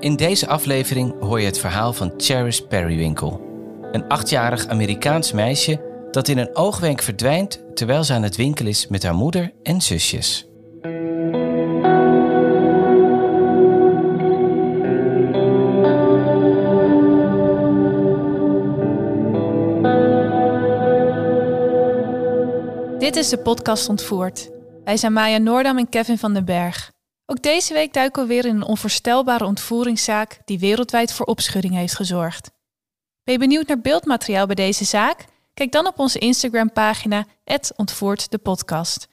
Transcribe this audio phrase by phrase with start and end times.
[0.00, 3.40] In deze aflevering hoor je het verhaal van Cherish Periwinkle.
[3.92, 5.80] Een achtjarig Amerikaans meisje
[6.10, 9.80] dat in een oogwenk verdwijnt terwijl ze aan het winkelen is met haar moeder en
[9.80, 10.46] zusjes.
[22.98, 24.50] Dit is de podcast Ontvoerd.
[24.84, 26.90] Wij zijn Maya Noordam en Kevin van den Berg.
[27.30, 31.94] Ook deze week duiken we weer in een onvoorstelbare ontvoeringszaak die wereldwijd voor opschudding heeft
[31.94, 32.50] gezorgd.
[33.24, 35.24] Ben je benieuwd naar beeldmateriaal bij deze zaak?
[35.54, 37.26] Kijk dan op onze Instagram-pagina
[37.76, 39.08] Ontvoerd de podcast.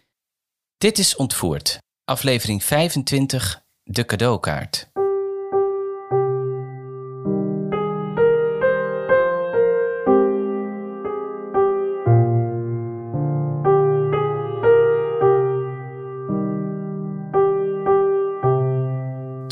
[0.77, 4.89] Dit is Ontvoerd, aflevering 25, de cadeaukaart.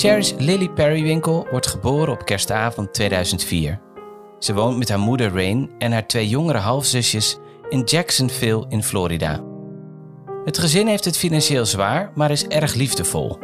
[0.03, 3.79] Cherish Lily Periwinkle wordt geboren op kerstavond 2004.
[4.39, 7.37] Ze woont met haar moeder Rain en haar twee jongere halfzusjes
[7.69, 9.43] in Jacksonville in Florida.
[10.45, 13.37] Het gezin heeft het financieel zwaar, maar is erg liefdevol.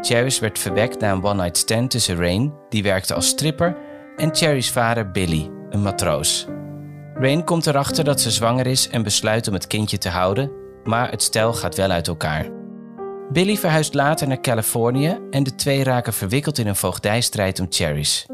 [0.00, 3.76] Cherish werd verwekt na een one-night stand tussen Rain, die werkte als stripper,
[4.16, 6.46] en Cherry's vader Billy, een matroos.
[7.14, 10.50] Rain komt erachter dat ze zwanger is en besluit om het kindje te houden,
[10.84, 12.63] maar het stel gaat wel uit elkaar.
[13.32, 18.24] Billy verhuist later naar Californië en de twee raken verwikkeld in een voogdijstrijd om Cherish.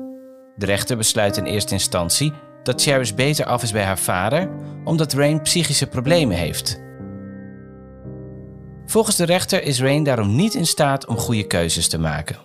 [0.57, 2.33] De rechter besluit in eerste instantie
[2.63, 4.51] dat Cherish beter af is bij haar vader,
[4.85, 6.81] omdat Rain psychische problemen heeft.
[8.87, 12.37] Volgens de rechter is Rain daarom niet in staat om goede keuzes te maken.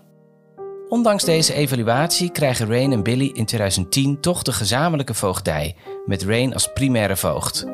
[0.89, 5.75] Ondanks deze evaluatie krijgen Rain en Billy in 2010 toch de gezamenlijke voogdij,
[6.05, 7.65] met Rain als primaire voogd.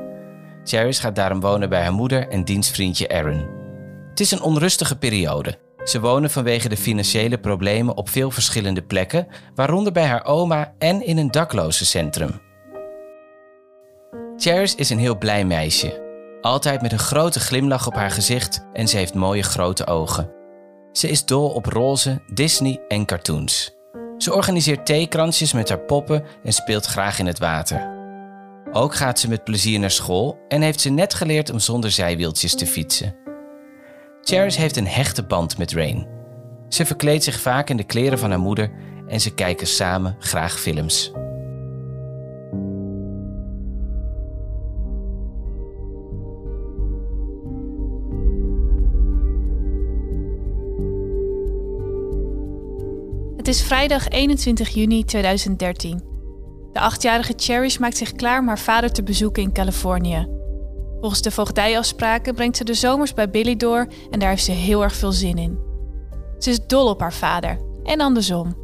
[0.64, 3.61] Cherish gaat daarom wonen bij haar moeder en dienstvriendje Aaron.
[4.22, 5.58] Het is een onrustige periode.
[5.84, 11.06] Ze wonen vanwege de financiële problemen op veel verschillende plekken, waaronder bij haar oma en
[11.06, 12.42] in een daklozencentrum.
[14.38, 16.02] Cherish is een heel blij meisje.
[16.42, 20.32] Altijd met een grote glimlach op haar gezicht en ze heeft mooie grote ogen.
[20.92, 23.76] Ze is dol op roze, Disney en cartoons.
[24.18, 27.90] Ze organiseert theekransjes met haar poppen en speelt graag in het water.
[28.72, 32.56] Ook gaat ze met plezier naar school en heeft ze net geleerd om zonder zijwieltjes
[32.56, 33.31] te fietsen.
[34.24, 36.08] Cherish heeft een hechte band met Rain.
[36.70, 38.72] Ze verkleedt zich vaak in de kleren van haar moeder
[39.08, 41.12] en ze kijken samen graag films.
[53.38, 56.02] Het is vrijdag 21 juni 2013.
[56.74, 60.41] De achtjarige Cherish maakt zich klaar om haar vader te bezoeken in Californië.
[61.02, 64.84] Volgens de voogdijafspraken brengt ze de zomers bij Billy door en daar heeft ze heel
[64.84, 65.60] erg veel zin in.
[66.38, 68.56] Ze is dol op haar vader en andersom.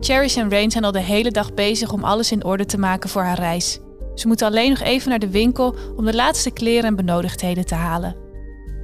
[0.00, 3.10] Cherish en Rain zijn al de hele dag bezig om alles in orde te maken
[3.10, 3.78] voor haar reis.
[4.14, 7.74] Ze moeten alleen nog even naar de winkel om de laatste kleren en benodigdheden te
[7.74, 8.16] halen.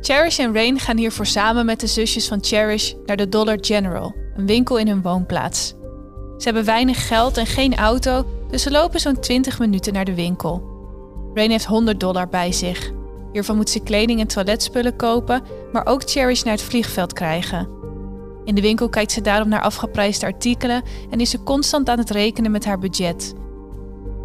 [0.00, 4.14] Cherish en Rain gaan hiervoor samen met de zusjes van Cherish naar de Dollar General,
[4.34, 5.74] een winkel in hun woonplaats.
[6.36, 10.14] Ze hebben weinig geld en geen auto, dus ze lopen zo'n 20 minuten naar de
[10.14, 10.71] winkel.
[11.34, 12.92] Rain heeft 100 dollar bij zich.
[13.32, 17.68] Hiervan moet ze kleding en toiletspullen kopen, maar ook Cherish naar het vliegveld krijgen.
[18.44, 22.10] In de winkel kijkt ze daarom naar afgeprijsde artikelen en is ze constant aan het
[22.10, 23.34] rekenen met haar budget.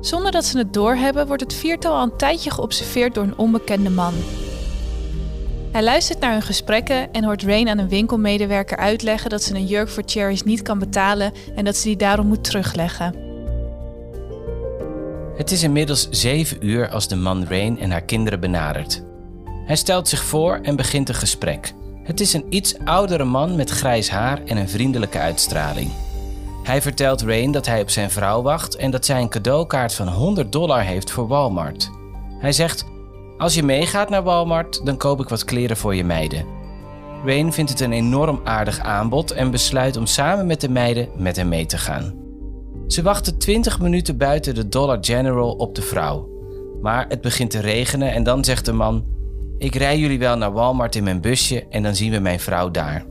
[0.01, 3.89] Zonder dat ze het doorhebben, wordt het viertal al een tijdje geobserveerd door een onbekende
[3.89, 4.13] man.
[5.71, 9.65] Hij luistert naar hun gesprekken en hoort Rain aan een winkelmedewerker uitleggen dat ze een
[9.65, 13.26] jurk voor Cherish niet kan betalen en dat ze die daarom moet terugleggen.
[15.37, 19.03] Het is inmiddels zeven uur als de man Rain en haar kinderen benadert.
[19.65, 21.73] Hij stelt zich voor en begint een gesprek.
[22.03, 25.91] Het is een iets oudere man met grijs haar en een vriendelijke uitstraling.
[26.63, 30.07] Hij vertelt Rain dat hij op zijn vrouw wacht en dat zij een cadeaukaart van
[30.07, 31.89] 100 dollar heeft voor Walmart.
[32.39, 32.85] Hij zegt:
[33.37, 36.45] Als je meegaat naar Walmart, dan koop ik wat kleren voor je meiden.
[37.25, 41.35] Rain vindt het een enorm aardig aanbod en besluit om samen met de meiden met
[41.35, 42.26] hem mee te gaan.
[42.87, 46.29] Ze wachten 20 minuten buiten de Dollar General op de vrouw.
[46.81, 49.05] Maar het begint te regenen en dan zegt de man:
[49.57, 52.71] Ik rij jullie wel naar Walmart in mijn busje en dan zien we mijn vrouw
[52.71, 53.05] daar.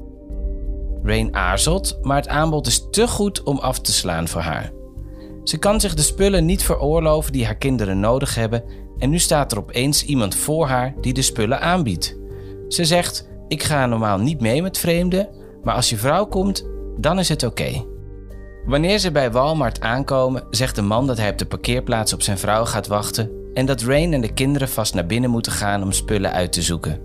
[1.03, 4.73] Rain aarzelt, maar het aanbod is te goed om af te slaan voor haar.
[5.45, 8.65] Ze kan zich de spullen niet veroorloven die haar kinderen nodig hebben
[8.99, 12.17] en nu staat er opeens iemand voor haar die de spullen aanbiedt.
[12.69, 15.29] Ze zegt: Ik ga normaal niet mee met vreemden,
[15.63, 17.85] maar als je vrouw komt, dan is het oké.
[18.67, 22.39] Wanneer ze bij Walmart aankomen, zegt de man dat hij op de parkeerplaats op zijn
[22.39, 25.93] vrouw gaat wachten en dat Rain en de kinderen vast naar binnen moeten gaan om
[25.93, 27.01] spullen uit te zoeken.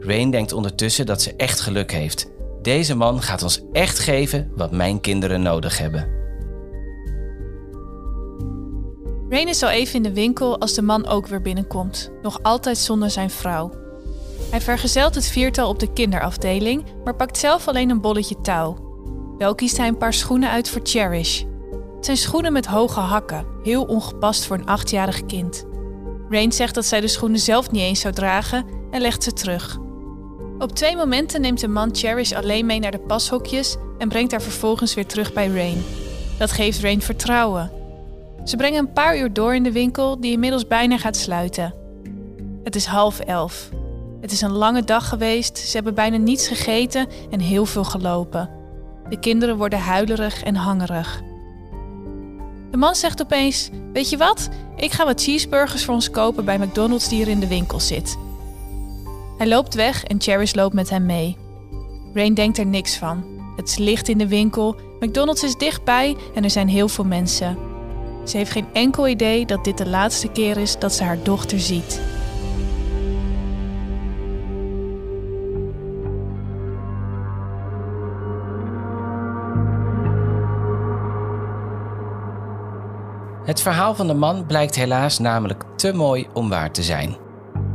[0.00, 2.30] Rain denkt ondertussen dat ze echt geluk heeft.
[2.62, 6.08] Deze man gaat ons echt geven wat mijn kinderen nodig hebben.
[9.28, 12.78] Rain is al even in de winkel als de man ook weer binnenkomt, nog altijd
[12.78, 13.72] zonder zijn vrouw.
[14.50, 18.83] Hij vergezelt het viertal op de kinderafdeling, maar pakt zelf alleen een bolletje touw.
[19.44, 21.42] Wel kiest hij een paar schoenen uit voor Cherish.
[21.96, 25.64] Het zijn schoenen met hoge hakken, heel ongepast voor een achtjarig kind.
[26.28, 29.78] Rain zegt dat zij de schoenen zelf niet eens zou dragen en legt ze terug.
[30.58, 34.42] Op twee momenten neemt de man Cherish alleen mee naar de pashokjes en brengt haar
[34.42, 35.84] vervolgens weer terug bij Rain.
[36.38, 37.70] Dat geeft Rain vertrouwen.
[38.44, 41.74] Ze brengen een paar uur door in de winkel die inmiddels bijna gaat sluiten.
[42.62, 43.68] Het is half elf.
[44.20, 48.62] Het is een lange dag geweest, ze hebben bijna niets gegeten en heel veel gelopen.
[49.08, 51.22] De kinderen worden huilerig en hangerig.
[52.70, 54.48] De man zegt opeens: Weet je wat?
[54.76, 58.18] Ik ga wat cheeseburgers voor ons kopen bij McDonald's die hier in de winkel zit.
[59.38, 61.36] Hij loopt weg en Cherish loopt met hem mee.
[62.14, 63.24] Rain denkt er niks van.
[63.56, 67.58] Het is licht in de winkel, McDonald's is dichtbij en er zijn heel veel mensen.
[68.24, 71.60] Ze heeft geen enkel idee dat dit de laatste keer is dat ze haar dochter
[71.60, 72.00] ziet.
[83.44, 87.16] Het verhaal van de man blijkt helaas namelijk te mooi om waar te zijn.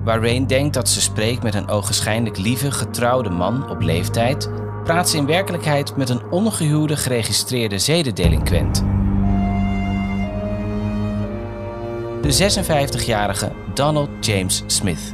[0.03, 4.49] Waar Rain denkt dat ze spreekt met een ogenschijnlijk lieve, getrouwde man op leeftijd,
[4.83, 8.83] praat ze in werkelijkheid met een ongehuwde geregistreerde zedendelinquent.
[12.21, 15.13] De 56-jarige Donald James Smith.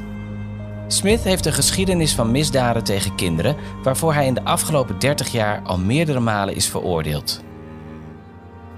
[0.88, 5.62] Smith heeft een geschiedenis van misdaden tegen kinderen, waarvoor hij in de afgelopen 30 jaar
[5.64, 7.44] al meerdere malen is veroordeeld.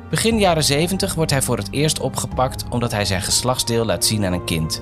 [0.10, 4.26] Begin jaren 70 wordt hij voor het eerst opgepakt omdat hij zijn geslachtsdeel laat zien
[4.26, 4.82] aan een kind.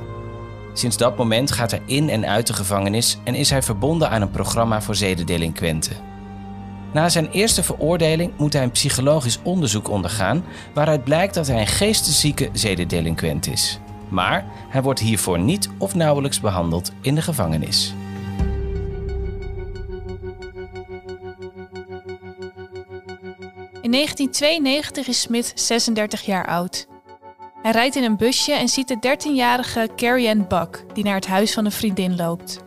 [0.74, 4.22] Sinds dat moment gaat hij in en uit de gevangenis en is hij verbonden aan
[4.22, 5.96] een programma voor zedendelinquenten.
[6.94, 10.44] Na zijn eerste veroordeling moet hij een psychologisch onderzoek ondergaan
[10.74, 13.80] waaruit blijkt dat hij een geesteszieke zedendelinquent is.
[14.10, 17.94] Maar hij wordt hiervoor niet of nauwelijks behandeld in de gevangenis.
[23.86, 26.88] In 1992 is Smith 36 jaar oud.
[27.62, 31.28] Hij rijdt in een busje en ziet de 13-jarige Carrie Ann Buck, die naar het
[31.28, 32.60] huis van een vriendin loopt.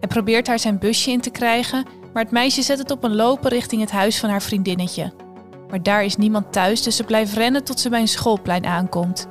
[0.00, 3.14] Hij probeert haar zijn busje in te krijgen, maar het meisje zet het op een
[3.14, 5.12] lopen richting het huis van haar vriendinnetje.
[5.70, 9.26] Maar daar is niemand thuis, dus ze blijft rennen tot ze bij een schoolplein aankomt.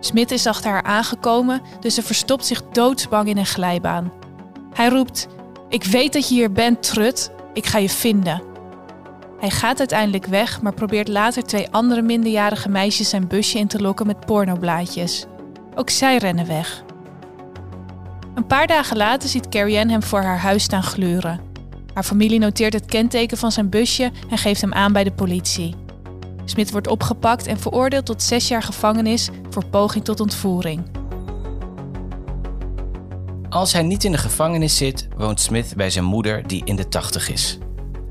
[0.00, 4.12] Smith is achter haar aangekomen, dus ze verstopt zich doodsbang in een glijbaan.
[4.72, 5.26] Hij roept:
[5.68, 7.30] Ik weet dat je hier bent, trut.
[7.52, 8.53] Ik ga je vinden.
[9.44, 13.80] Hij gaat uiteindelijk weg, maar probeert later twee andere minderjarige meisjes zijn busje in te
[13.80, 15.26] lokken met pornoblaadjes.
[15.74, 16.84] Ook zij rennen weg.
[18.34, 21.40] Een paar dagen later ziet Carrie Ann hem voor haar huis staan gluren.
[21.94, 25.74] Haar familie noteert het kenteken van zijn busje en geeft hem aan bij de politie.
[26.44, 30.82] Smit wordt opgepakt en veroordeeld tot zes jaar gevangenis voor poging tot ontvoering.
[33.48, 36.88] Als hij niet in de gevangenis zit, woont Smith bij zijn moeder, die in de
[36.88, 37.58] 80 is.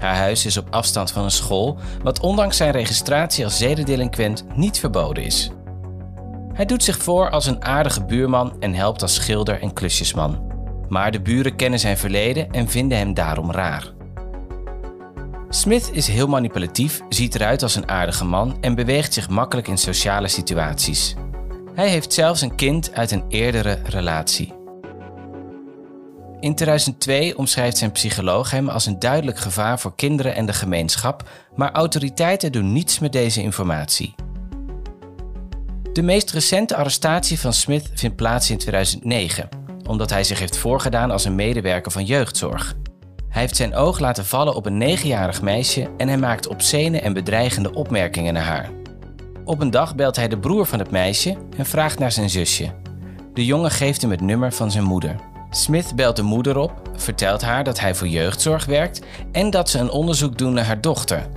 [0.03, 4.79] Haar huis is op afstand van een school, wat ondanks zijn registratie als zedendelinquent niet
[4.79, 5.51] verboden is.
[6.53, 10.51] Hij doet zich voor als een aardige buurman en helpt als schilder en klusjesman.
[10.89, 13.91] Maar de buren kennen zijn verleden en vinden hem daarom raar.
[15.49, 19.77] Smith is heel manipulatief, ziet eruit als een aardige man en beweegt zich makkelijk in
[19.77, 21.15] sociale situaties.
[21.75, 24.62] Hij heeft zelfs een kind uit een eerdere relatie.
[26.43, 31.29] In 2002 omschrijft zijn psycholoog hem als een duidelijk gevaar voor kinderen en de gemeenschap,
[31.55, 34.15] maar autoriteiten doen niets met deze informatie.
[35.93, 39.49] De meest recente arrestatie van Smith vindt plaats in 2009,
[39.87, 42.75] omdat hij zich heeft voorgedaan als een medewerker van jeugdzorg.
[43.29, 47.13] Hij heeft zijn oog laten vallen op een negenjarig meisje en hij maakt obscene en
[47.13, 48.69] bedreigende opmerkingen naar haar.
[49.45, 52.73] Op een dag belt hij de broer van het meisje en vraagt naar zijn zusje.
[53.33, 55.31] De jongen geeft hem het nummer van zijn moeder.
[55.55, 59.79] Smith belt de moeder op, vertelt haar dat hij voor jeugdzorg werkt en dat ze
[59.79, 61.27] een onderzoek doen naar haar dochter.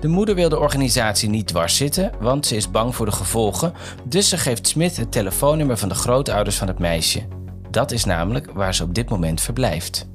[0.00, 3.72] De moeder wil de organisatie niet dwars zitten, want ze is bang voor de gevolgen,
[4.04, 7.26] dus ze geeft Smith het telefoonnummer van de grootouders van het meisje.
[7.70, 10.06] Dat is namelijk waar ze op dit moment verblijft.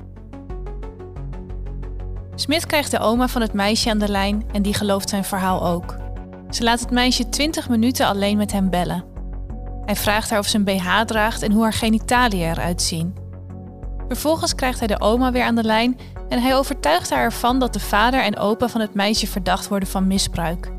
[2.36, 5.66] Smith krijgt de oma van het meisje aan de lijn en die gelooft zijn verhaal
[5.68, 5.98] ook.
[6.50, 9.04] Ze laat het meisje 20 minuten alleen met hem bellen.
[9.86, 13.19] Hij vraagt haar of ze een BH draagt en hoe haar genitaliën eruit zien.
[14.10, 16.00] Vervolgens krijgt hij de oma weer aan de lijn
[16.30, 19.90] en hij overtuigt haar ervan dat de vader en opa van het meisje verdacht worden
[19.90, 20.72] van misbruik.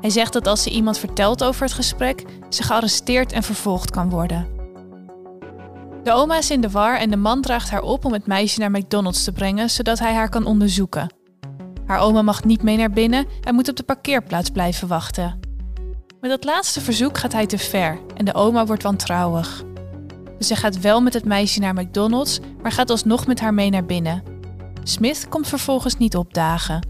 [0.00, 4.10] Hij zegt dat als ze iemand vertelt over het gesprek, ze gearresteerd en vervolgd kan
[4.10, 4.46] worden.
[6.02, 8.60] De oma is in de war en de man draagt haar op om het meisje
[8.60, 11.14] naar McDonald's te brengen, zodat hij haar kan onderzoeken.
[11.86, 15.40] Haar oma mag niet mee naar binnen en moet op de parkeerplaats blijven wachten.
[16.20, 19.64] Met dat laatste verzoek gaat hij te ver en de oma wordt wantrouwig.
[20.38, 23.84] Ze gaat wel met het meisje naar McDonald's, maar gaat alsnog met haar mee naar
[23.84, 24.22] binnen.
[24.82, 26.86] Smith komt vervolgens niet opdagen.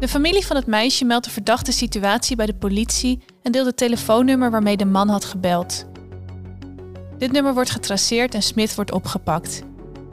[0.00, 3.76] De familie van het meisje meldt de verdachte situatie bij de politie en deelt het
[3.76, 5.86] telefoonnummer waarmee de man had gebeld.
[7.18, 9.62] Dit nummer wordt getraceerd en Smith wordt opgepakt.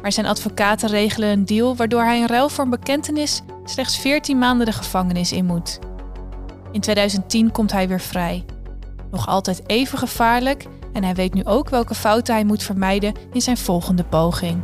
[0.02, 4.38] Maar zijn advocaten regelen een deal waardoor hij in ruil voor een bekentenis slechts 14
[4.38, 5.80] maanden de gevangenis in moet.
[6.72, 8.46] In 2010 komt hij weer vrij.
[9.12, 13.42] Nog altijd even gevaarlijk en hij weet nu ook welke fouten hij moet vermijden in
[13.42, 14.62] zijn volgende poging.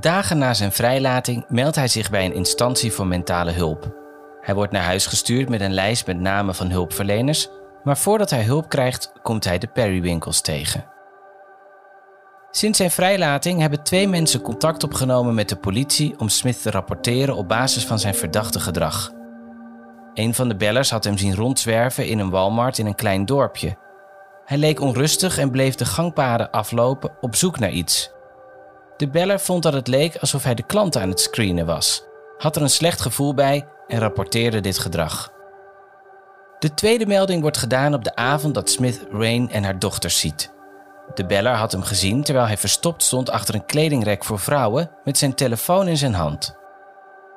[0.00, 3.96] Dagen na zijn vrijlating meldt hij zich bij een instantie voor mentale hulp.
[4.40, 7.48] Hij wordt naar huis gestuurd met een lijst met namen van hulpverleners,
[7.84, 10.97] maar voordat hij hulp krijgt, komt hij de Perrywinkels tegen.
[12.50, 17.36] Sinds zijn vrijlating hebben twee mensen contact opgenomen met de politie om Smith te rapporteren
[17.36, 19.12] op basis van zijn verdachte gedrag.
[20.14, 23.76] Een van de bellers had hem zien rondzwerven in een Walmart in een klein dorpje.
[24.44, 28.10] Hij leek onrustig en bleef de gangpaden aflopen op zoek naar iets.
[28.96, 32.04] De beller vond dat het leek alsof hij de klant aan het screenen was,
[32.38, 35.32] had er een slecht gevoel bij en rapporteerde dit gedrag.
[36.58, 40.56] De tweede melding wordt gedaan op de avond dat Smith Rain en haar dochters ziet.
[41.14, 45.18] De beller had hem gezien terwijl hij verstopt stond achter een kledingrek voor vrouwen met
[45.18, 46.56] zijn telefoon in zijn hand.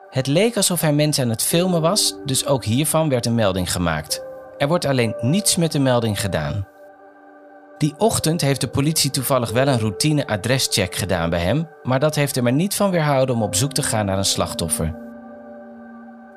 [0.10, 3.72] Het leek alsof hij mensen aan het filmen was, dus ook hiervan werd een melding
[3.72, 4.24] gemaakt.
[4.58, 6.68] Er wordt alleen niets met de melding gedaan.
[7.78, 12.16] Die ochtend heeft de politie toevallig wel een routine adrescheck gedaan bij hem, maar dat
[12.16, 14.96] heeft hem er niet van weerhouden om op zoek te gaan naar een slachtoffer.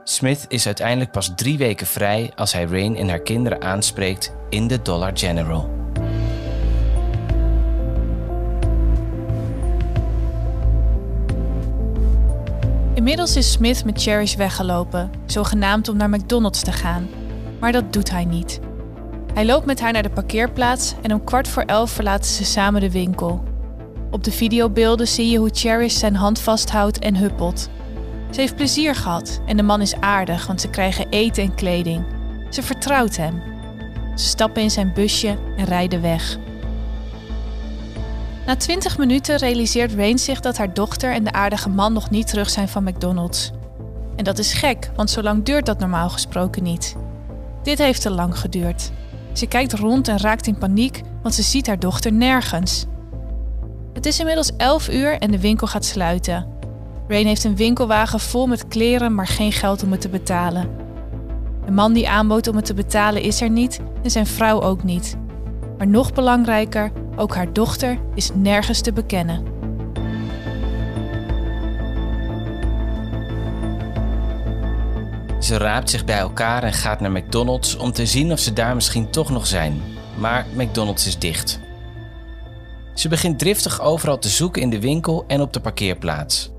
[0.04, 4.66] Smith is uiteindelijk pas drie weken vrij als hij Rain en haar kinderen aanspreekt in
[4.66, 5.83] de Dollar General.
[13.04, 17.08] Inmiddels is Smith met Cherish weggelopen, zogenaamd om naar McDonald's te gaan.
[17.60, 18.60] Maar dat doet hij niet.
[19.34, 22.80] Hij loopt met haar naar de parkeerplaats en om kwart voor elf verlaten ze samen
[22.80, 23.44] de winkel.
[24.10, 27.68] Op de videobeelden zie je hoe Cherish zijn hand vasthoudt en huppelt.
[28.30, 32.04] Ze heeft plezier gehad en de man is aardig, want ze krijgen eten en kleding.
[32.50, 33.42] Ze vertrouwt hem.
[34.14, 36.38] Ze stappen in zijn busje en rijden weg.
[38.46, 42.28] Na 20 minuten realiseert Rain zich dat haar dochter en de aardige man nog niet
[42.28, 43.50] terug zijn van McDonald's.
[44.16, 46.96] En dat is gek, want zo lang duurt dat normaal gesproken niet.
[47.62, 48.90] Dit heeft te lang geduurd.
[49.32, 52.86] Ze kijkt rond en raakt in paniek, want ze ziet haar dochter nergens.
[53.92, 56.46] Het is inmiddels 11 uur en de winkel gaat sluiten.
[57.08, 60.68] Rain heeft een winkelwagen vol met kleren, maar geen geld om het te betalen.
[61.64, 64.82] De man die aanbood om het te betalen is er niet en zijn vrouw ook
[64.82, 65.16] niet.
[65.78, 69.54] Maar nog belangrijker, ook haar dochter is nergens te bekennen.
[75.40, 78.74] Ze raapt zich bij elkaar en gaat naar McDonald's om te zien of ze daar
[78.74, 79.80] misschien toch nog zijn.
[80.18, 81.60] Maar McDonald's is dicht.
[82.94, 86.52] Ze begint driftig overal te zoeken in de winkel en op de parkeerplaats.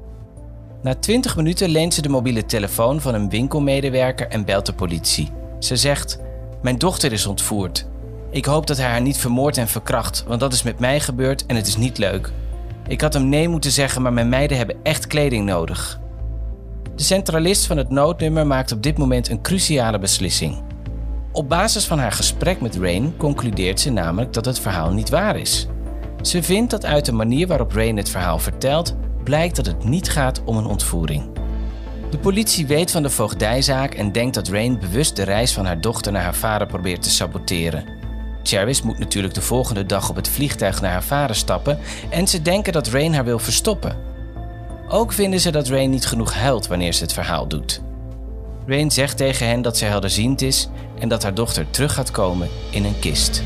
[0.81, 5.31] Na 20 minuten leent ze de mobiele telefoon van een winkelmedewerker en belt de politie.
[5.59, 6.19] Ze zegt:
[6.62, 7.88] Mijn dochter is ontvoerd.
[8.36, 11.46] Ik hoop dat hij haar niet vermoordt en verkracht, want dat is met mij gebeurd
[11.46, 12.32] en het is niet leuk.
[12.88, 16.00] Ik had hem nee moeten zeggen, maar mijn meiden hebben echt kleding nodig.
[16.96, 20.63] De centralist van het noodnummer maakt op dit moment een cruciale beslissing.
[21.32, 25.38] Op basis van haar gesprek met Rain concludeert ze namelijk dat het verhaal niet waar
[25.38, 25.68] is.
[26.22, 30.10] Ze vindt dat uit de manier waarop Rain het verhaal vertelt, blijkt dat het niet
[30.10, 31.24] gaat om een ontvoering.
[32.10, 35.82] De politie weet van de voogdijzaak en denkt dat Rain bewust de reis van haar
[35.82, 37.95] dochter naar haar vader probeert te saboteren.
[38.48, 42.42] Charis moet natuurlijk de volgende dag op het vliegtuig naar haar vader stappen en ze
[42.42, 43.98] denken dat Rain haar wil verstoppen.
[44.88, 47.82] Ook vinden ze dat Rain niet genoeg huilt wanneer ze het verhaal doet.
[48.66, 52.50] Rain zegt tegen hen dat ze helderziend is en dat haar dochter terug gaat komen
[52.70, 53.44] in een kist.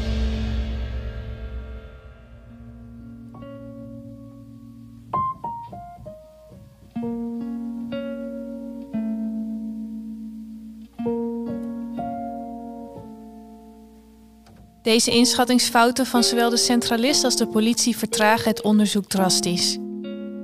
[14.89, 19.74] Deze inschattingsfouten van zowel de centralist als de politie vertragen het onderzoek drastisch.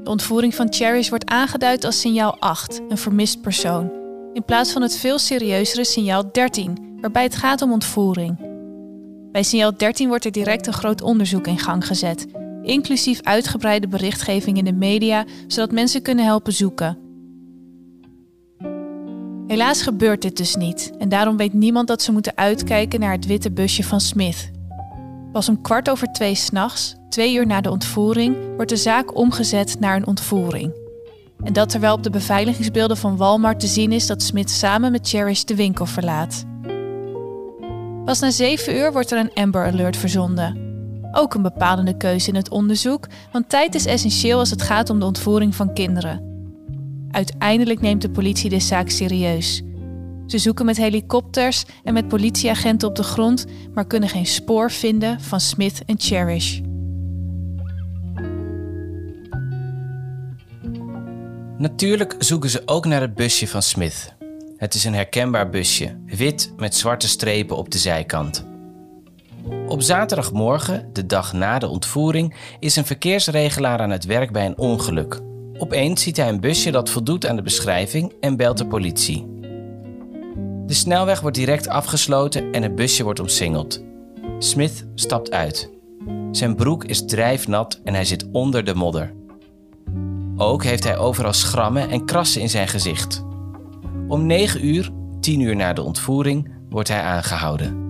[0.03, 3.91] De ontvoering van Cherish wordt aangeduid als signaal 8, een vermist persoon,
[4.33, 8.37] in plaats van het veel serieuzere signaal 13, waarbij het gaat om ontvoering.
[9.31, 12.25] Bij signaal 13 wordt er direct een groot onderzoek in gang gezet,
[12.63, 17.04] inclusief uitgebreide berichtgeving in de media, zodat mensen kunnen helpen zoeken.
[19.47, 23.25] Helaas gebeurt dit dus niet en daarom weet niemand dat ze moeten uitkijken naar het
[23.25, 24.51] witte busje van Smith.
[25.31, 29.79] Pas om kwart over twee s'nachts, twee uur na de ontvoering, wordt de zaak omgezet
[29.79, 30.73] naar een ontvoering.
[31.43, 35.07] En dat terwijl op de beveiligingsbeelden van Walmart te zien is dat Smith samen met
[35.07, 36.43] Cherish de winkel verlaat.
[38.05, 40.63] Pas na zeven uur wordt er een Amber Alert verzonden.
[41.11, 44.99] Ook een bepalende keuze in het onderzoek, want tijd is essentieel als het gaat om
[44.99, 46.34] de ontvoering van kinderen.
[47.15, 49.61] Uiteindelijk neemt de politie de zaak serieus.
[50.27, 55.21] Ze zoeken met helikopters en met politieagenten op de grond, maar kunnen geen spoor vinden
[55.21, 56.59] van Smith en Cherish.
[61.57, 64.13] Natuurlijk zoeken ze ook naar het busje van Smith.
[64.57, 68.45] Het is een herkenbaar busje, wit met zwarte strepen op de zijkant.
[69.67, 74.57] Op zaterdagmorgen, de dag na de ontvoering, is een verkeersregelaar aan het werk bij een
[74.57, 75.21] ongeluk.
[75.57, 79.25] Opeens ziet hij een busje dat voldoet aan de beschrijving en belt de politie.
[80.65, 83.83] De snelweg wordt direct afgesloten en het busje wordt omsingeld.
[84.39, 85.71] Smith stapt uit.
[86.31, 89.13] Zijn broek is drijfnat en hij zit onder de modder.
[90.37, 93.23] Ook heeft hij overal schrammen en krassen in zijn gezicht.
[94.07, 97.83] Om 9 uur, 10 uur na de ontvoering, wordt hij aangehouden.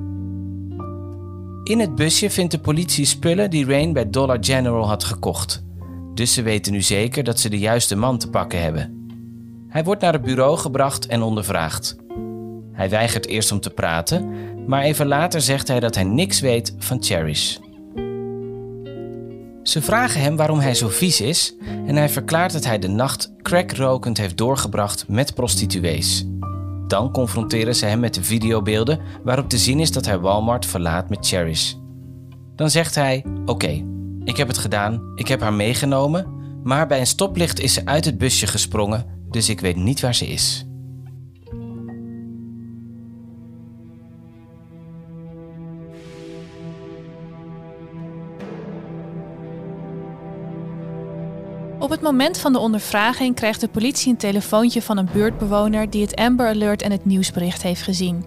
[1.63, 5.63] In het busje vindt de politie spullen die Rain bij Dollar General had gekocht.
[6.15, 9.07] Dus ze weten nu zeker dat ze de juiste man te pakken hebben.
[9.67, 11.95] Hij wordt naar het bureau gebracht en ondervraagd.
[12.71, 14.29] Hij weigert eerst om te praten,
[14.67, 17.57] maar even later zegt hij dat hij niks weet van Cherish.
[19.63, 21.55] Ze vragen hem waarom hij zo vies is
[21.87, 26.25] en hij verklaart dat hij de nacht crackrokend heeft doorgebracht met prostituees.
[26.87, 31.09] Dan confronteren ze hem met de videobeelden waarop te zien is dat hij Walmart verlaat
[31.09, 31.73] met Cherish.
[32.55, 33.83] Dan zegt hij: Oké,
[34.25, 36.27] ik heb het gedaan, ik heb haar meegenomen,
[36.63, 40.15] maar bij een stoplicht is ze uit het busje gesprongen, dus ik weet niet waar
[40.15, 40.65] ze is.
[51.79, 56.01] Op het moment van de ondervraging krijgt de politie een telefoontje van een buurtbewoner die
[56.01, 58.25] het Amber Alert en het nieuwsbericht heeft gezien.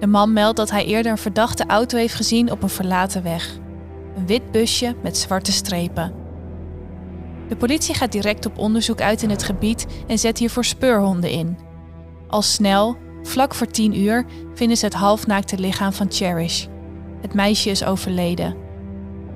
[0.00, 3.62] De man meldt dat hij eerder een verdachte auto heeft gezien op een verlaten weg.
[4.16, 6.12] Een wit busje met zwarte strepen.
[7.48, 11.58] De politie gaat direct op onderzoek uit in het gebied en zet hiervoor speurhonden in.
[12.28, 16.66] Al snel, vlak voor tien uur, vinden ze het halfnaakte lichaam van Cherish.
[17.20, 18.56] Het meisje is overleden.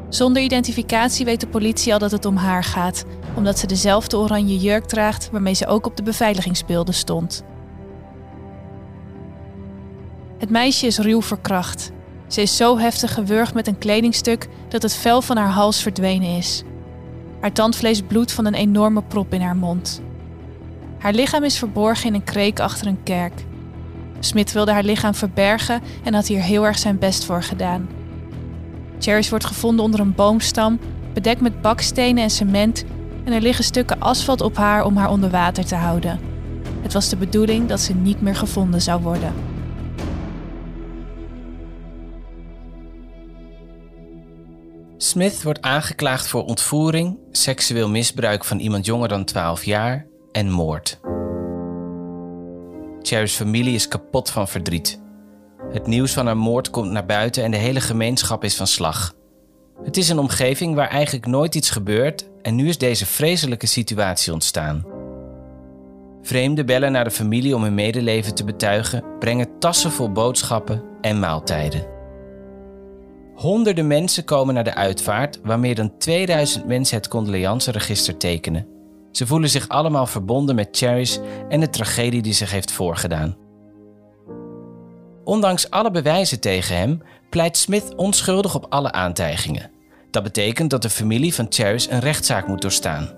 [0.08, 3.04] Zonder identificatie weet de politie al dat het om haar gaat,
[3.36, 7.44] omdat ze dezelfde oranje jurk draagt waarmee ze ook op de beveiligingsbeelden stond.
[10.38, 11.90] Het meisje is ruw verkracht.
[12.28, 16.36] Ze is zo heftig gewurgd met een kledingstuk dat het vel van haar hals verdwenen
[16.36, 16.62] is.
[17.40, 20.02] Haar tandvlees bloedt van een enorme prop in haar mond.
[20.98, 23.44] Haar lichaam is verborgen in een kreek achter een kerk.
[24.20, 27.88] Smit wilde haar lichaam verbergen en had hier heel erg zijn best voor gedaan.
[28.98, 30.78] Cherish wordt gevonden onder een boomstam,
[31.12, 32.84] bedekt met bakstenen en cement
[33.24, 36.20] en er liggen stukken asfalt op haar om haar onder water te houden.
[36.80, 39.32] Het was de bedoeling dat ze niet meer gevonden zou worden.
[45.00, 51.00] Smith wordt aangeklaagd voor ontvoering, seksueel misbruik van iemand jonger dan 12 jaar en moord.
[53.02, 55.00] Cherry's familie is kapot van verdriet.
[55.70, 59.14] Het nieuws van haar moord komt naar buiten en de hele gemeenschap is van slag.
[59.84, 64.32] Het is een omgeving waar eigenlijk nooit iets gebeurt en nu is deze vreselijke situatie
[64.32, 64.86] ontstaan.
[66.22, 71.18] Vreemden bellen naar de familie om hun medeleven te betuigen, brengen tassen vol boodschappen en
[71.18, 71.97] maaltijden.
[73.38, 78.66] Honderden mensen komen naar de uitvaart, waar meer dan 2000 mensen het condoleanceregister tekenen.
[79.12, 83.36] Ze voelen zich allemaal verbonden met Cherish en de tragedie die zich heeft voorgedaan.
[85.24, 89.70] Ondanks alle bewijzen tegen hem pleit Smith onschuldig op alle aantijgingen.
[90.10, 93.08] Dat betekent dat de familie van Cherish een rechtszaak moet doorstaan.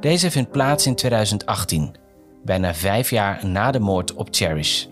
[0.00, 1.94] Deze vindt plaats in 2018,
[2.44, 4.86] bijna vijf jaar na de moord op Cherish.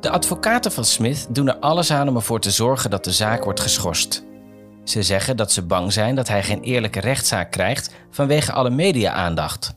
[0.00, 3.44] De advocaten van Smith doen er alles aan om ervoor te zorgen dat de zaak
[3.44, 4.24] wordt geschorst.
[4.84, 9.74] Ze zeggen dat ze bang zijn dat hij geen eerlijke rechtszaak krijgt vanwege alle media-aandacht.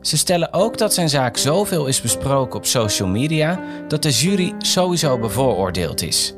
[0.00, 4.54] Ze stellen ook dat zijn zaak zoveel is besproken op social media dat de jury
[4.58, 6.34] sowieso bevooroordeeld is.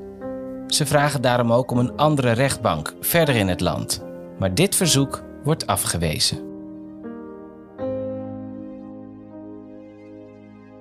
[0.67, 4.05] Ze vragen daarom ook om een andere rechtbank verder in het land.
[4.39, 6.46] Maar dit verzoek wordt afgewezen.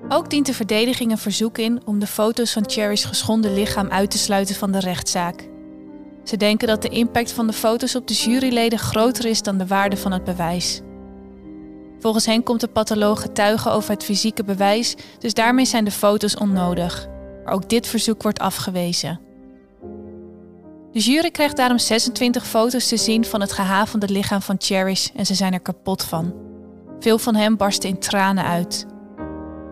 [0.10, 4.12] Ook dient de verdediging een verzoek in om de foto's van Cherry's geschonden lichaam uit
[4.12, 5.48] te sluiten van de rechtszaak.
[6.24, 9.68] Ze denken dat de impact van de foto's op de juryleden groter is dan de
[9.68, 10.82] waarde van het bewijs.
[12.00, 16.38] Volgens hen komt de patholoog getuigen over het fysieke bewijs, dus daarmee zijn de foto's
[16.38, 17.08] onnodig.
[17.44, 19.20] Maar ook dit verzoek wordt afgewezen.
[20.92, 25.26] De jury krijgt daarom 26 foto's te zien van het gehavende lichaam van Cherish en
[25.26, 26.34] ze zijn er kapot van.
[27.00, 28.86] Veel van hem barsten in tranen uit.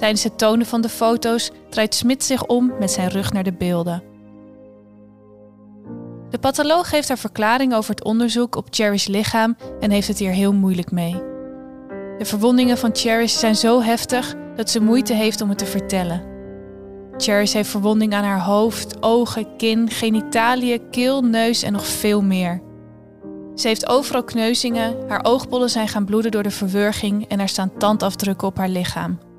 [0.04, 3.54] Tijdens het tonen van de foto's draait Smit zich om met zijn rug naar de
[3.54, 4.04] beelden.
[6.30, 10.32] De patholoog geeft haar verklaring over het onderzoek op Cherish lichaam en heeft het hier
[10.32, 11.14] heel moeilijk mee.
[12.18, 16.24] De verwondingen van Cherish zijn zo heftig dat ze moeite heeft om het te vertellen.
[17.18, 22.62] Cherish heeft verwondingen aan haar hoofd, ogen, kin, genitaliën, keel, neus en nog veel meer.
[23.56, 27.78] Ze heeft overal kneuzingen, haar oogbollen zijn gaan bloeden door de verwurging en er staan
[27.78, 29.32] tandafdrukken op haar lichaam.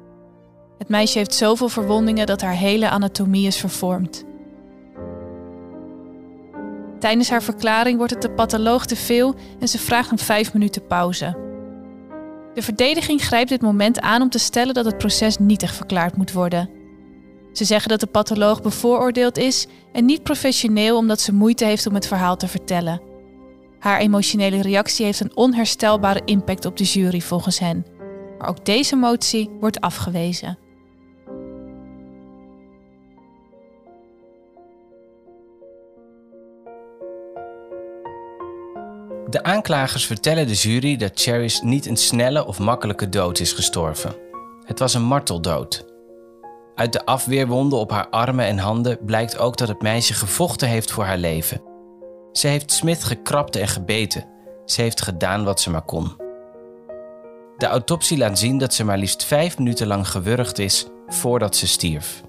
[0.79, 4.25] Het meisje heeft zoveel verwondingen dat haar hele anatomie is vervormd.
[6.99, 10.87] Tijdens haar verklaring wordt het de patholoog te veel en ze vraagt om vijf minuten
[10.87, 11.37] pauze.
[12.55, 16.33] De verdediging grijpt dit moment aan om te stellen dat het proces nietig verklaard moet
[16.33, 16.71] worden.
[17.53, 21.95] Ze zeggen dat de patholoog bevooroordeeld is en niet professioneel omdat ze moeite heeft om
[21.95, 23.01] het verhaal te vertellen.
[23.79, 27.87] Haar emotionele reactie heeft een onherstelbare impact op de jury volgens hen.
[28.39, 30.59] Maar ook deze motie wordt afgewezen.
[39.35, 44.17] De aanklagers vertellen de jury dat Cherish niet een snelle of makkelijke dood is gestorven.
[44.65, 45.85] Het was een marteldood.
[46.75, 50.91] Uit de afweerwonden op haar armen en handen blijkt ook dat het meisje gevochten heeft
[50.91, 51.63] voor haar leven.
[52.33, 54.25] Ze heeft Smith gekrapt en gebeten.
[54.65, 56.17] Ze heeft gedaan wat ze maar kon.
[57.57, 61.67] De autopsie laat zien dat ze maar liefst vijf minuten lang gewurgd is voordat ze
[61.67, 62.23] stierf.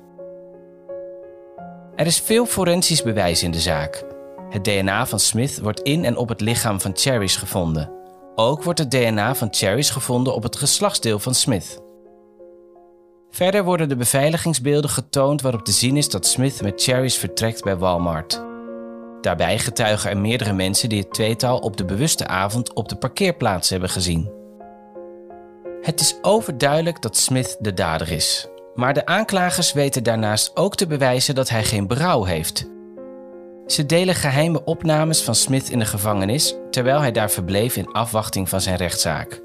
[1.96, 4.15] Er is veel forensisch bewijs in de zaak.
[4.56, 7.92] Het DNA van Smith wordt in en op het lichaam van Cherish gevonden.
[8.36, 11.82] Ook wordt het DNA van Cherish gevonden op het geslachtsdeel van Smith.
[13.30, 17.78] Verder worden de beveiligingsbeelden getoond waarop te zien is dat Smith met Cherish vertrekt bij
[17.78, 18.44] Walmart.
[19.22, 23.70] Daarbij getuigen er meerdere mensen die het tweetal op de bewuste avond op de parkeerplaats
[23.70, 24.32] hebben gezien.
[25.82, 28.48] Het is overduidelijk dat Smith de dader is.
[28.76, 32.74] Maar de aanklagers weten daarnaast ook te bewijzen dat hij geen berouw heeft
[33.66, 38.50] ze delen geheime opnames van Smith in de gevangenis terwijl hij daar verbleef in afwachting
[38.50, 39.44] van zijn rechtszaak.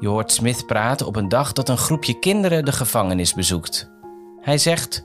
[0.00, 3.90] Je hoort Smith praten op een dag dat een groepje kinderen de gevangenis bezoekt.
[4.40, 5.02] Hij zegt: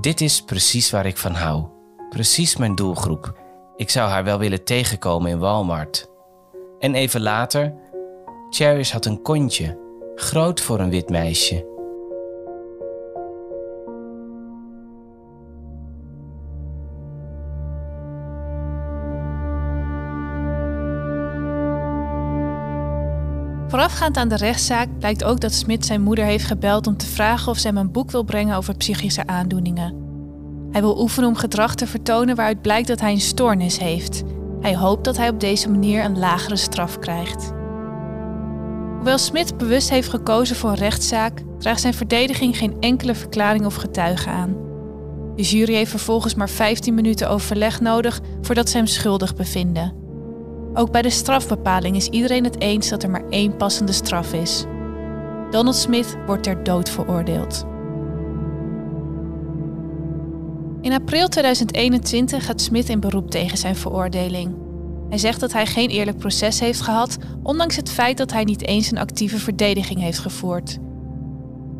[0.00, 1.64] Dit is precies waar ik van hou.
[2.08, 3.40] Precies mijn doelgroep.
[3.76, 6.10] Ik zou haar wel willen tegenkomen in Walmart.
[6.78, 7.74] En even later:
[8.50, 9.78] Cherish had een kontje,
[10.14, 11.71] groot voor een wit meisje.
[23.72, 27.50] Voorafgaand aan de rechtszaak blijkt ook dat Smit zijn moeder heeft gebeld om te vragen
[27.50, 29.94] of ze hem een boek wil brengen over psychische aandoeningen.
[30.70, 34.22] Hij wil oefenen om gedrag te vertonen waaruit blijkt dat hij een stoornis heeft.
[34.60, 37.52] Hij hoopt dat hij op deze manier een lagere straf krijgt.
[38.94, 43.74] Hoewel Smit bewust heeft gekozen voor een rechtszaak, draagt zijn verdediging geen enkele verklaring of
[43.74, 44.56] getuige aan.
[45.36, 50.01] De jury heeft vervolgens maar 15 minuten overleg nodig voordat ze hem schuldig bevinden.
[50.74, 54.64] Ook bij de strafbepaling is iedereen het eens dat er maar één passende straf is.
[55.50, 57.64] Donald Smith wordt ter dood veroordeeld.
[60.80, 64.54] In april 2021 gaat Smith in beroep tegen zijn veroordeling.
[65.08, 68.66] Hij zegt dat hij geen eerlijk proces heeft gehad, ondanks het feit dat hij niet
[68.66, 70.78] eens een actieve verdediging heeft gevoerd.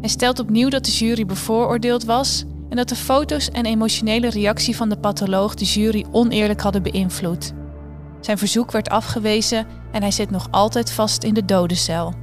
[0.01, 4.77] Hij stelt opnieuw dat de jury bevooroordeeld was en dat de foto's en emotionele reactie
[4.77, 7.53] van de patholoog de jury oneerlijk hadden beïnvloed.
[8.23, 12.15] Zijn verzoek werd afgewezen en hij zit nog altijd vast in de dodencel.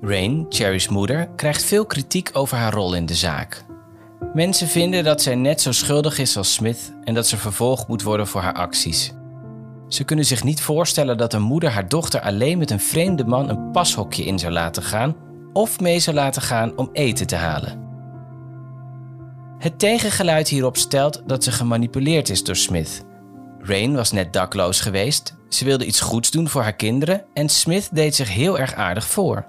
[0.00, 3.64] Rain, Cherry's moeder, krijgt veel kritiek over haar rol in de zaak.
[4.34, 8.02] Mensen vinden dat zij net zo schuldig is als Smith en dat ze vervolgd moet
[8.02, 9.12] worden voor haar acties.
[9.88, 13.48] Ze kunnen zich niet voorstellen dat een moeder haar dochter alleen met een vreemde man
[13.48, 15.16] een pashokje in zou laten gaan
[15.52, 17.87] of mee zou laten gaan om eten te halen.
[19.58, 23.04] Het tegengeluid hierop stelt dat ze gemanipuleerd is door Smith.
[23.58, 27.88] Rain was net dakloos geweest, ze wilde iets goeds doen voor haar kinderen en Smith
[27.92, 29.46] deed zich heel erg aardig voor.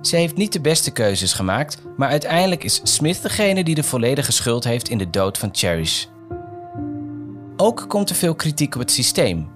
[0.00, 4.32] Ze heeft niet de beste keuzes gemaakt, maar uiteindelijk is Smith degene die de volledige
[4.32, 6.06] schuld heeft in de dood van Cherish.
[7.56, 9.48] Ook komt er veel kritiek op het systeem.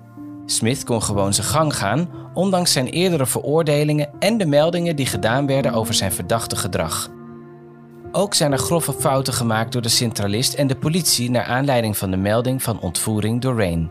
[0.47, 5.47] Smith kon gewoon zijn gang gaan, ondanks zijn eerdere veroordelingen en de meldingen die gedaan
[5.47, 7.11] werden over zijn verdachte gedrag.
[8.19, 12.11] Ook zijn er grove fouten gemaakt door de centralist en de politie naar aanleiding van
[12.11, 13.91] de melding van ontvoering door Rain.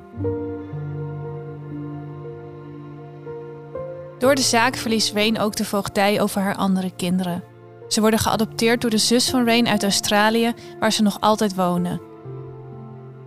[4.19, 7.43] Door de zaak verliest Rain ook de voogdij over haar andere kinderen.
[7.87, 12.01] Ze worden geadopteerd door de zus van Rain uit Australië, waar ze nog altijd wonen.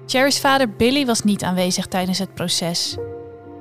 [0.06, 2.96] Cherry's vader Billy was niet aanwezig tijdens het proces.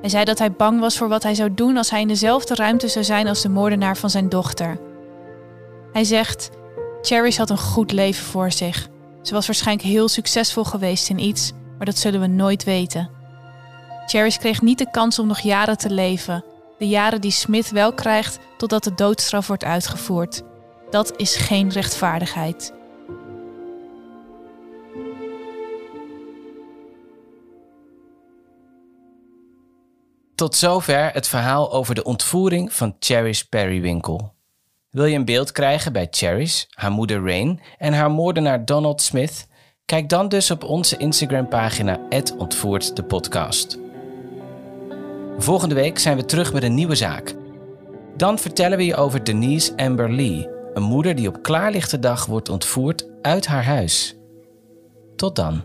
[0.02, 2.56] Hij zei dat hij bang was voor wat hij zou doen als hij in dezelfde
[2.56, 4.80] ruimte zou zijn als de moordenaar van zijn dochter.
[5.92, 6.50] Hij zegt:
[7.02, 8.88] Cherish had een goed leven voor zich.
[9.22, 13.10] Ze was waarschijnlijk heel succesvol geweest in iets, maar dat zullen we nooit weten.
[14.06, 16.44] Cherish kreeg niet de kans om nog jaren te leven.
[16.78, 20.42] De jaren die Smith wel krijgt totdat de doodstraf wordt uitgevoerd.
[20.90, 22.74] Dat is geen rechtvaardigheid.
[30.36, 34.32] Tot zover het verhaal over de ontvoering van Cherish Periwinkle.
[34.90, 39.48] Wil je een beeld krijgen bij Cherish, haar moeder Rain en haar moordenaar Donald Smith?
[39.86, 42.00] Kijk dan dus op onze Instagram-pagina
[42.38, 43.80] ontvoerd de podcast.
[45.38, 47.36] Volgende week zijn we terug met een nieuwe zaak.
[48.18, 52.50] Dan vertellen we je over Denise Amber Lee, een moeder die op klaarlichte dag wordt
[52.50, 54.16] ontvoerd uit haar huis.
[55.16, 55.64] Tot dan.